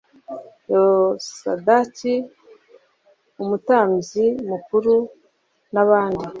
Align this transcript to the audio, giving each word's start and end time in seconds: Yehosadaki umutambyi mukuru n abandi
Yehosadaki 0.71 2.13
umutambyi 3.41 4.25
mukuru 4.49 4.93
n 5.73 5.75
abandi 5.83 6.25